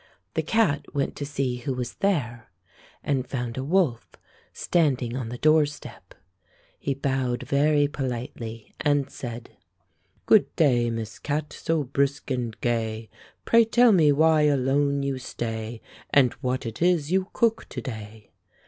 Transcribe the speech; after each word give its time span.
The 0.33 0.41
cat 0.41 0.87
went 0.95 1.15
to 1.17 1.27
see 1.27 1.57
who 1.57 1.75
was 1.75 1.93
there 1.97 2.49
and 3.03 3.29
found 3.29 3.55
a 3.55 3.63
wolf 3.63 4.09
standing 4.51 5.15
on 5.15 5.29
the 5.29 5.37
doorstep. 5.37 6.15
He 6.79 6.95
bowed 6.95 7.43
very 7.43 7.87
politely 7.87 8.73
and 8.79 9.11
said:— 9.11 9.57
"Good 10.25 10.55
day, 10.55 10.89
Miss 10.89 11.19
Cat, 11.19 11.53
so 11.53 11.83
brisk 11.83 12.31
and 12.31 12.59
gay, 12.61 13.11
Pray, 13.45 13.63
tell 13.63 13.91
me 13.91 14.11
why 14.11 14.41
alone 14.41 15.03
you 15.03 15.19
stay 15.19 15.83
And 16.09 16.33
what 16.41 16.65
it 16.65 16.81
is 16.81 17.11
you 17.11 17.27
cook 17.31 17.69
to 17.69 17.79
day? 17.81 18.31